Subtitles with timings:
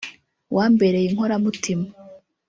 [0.55, 1.85] wambereye inkoramutima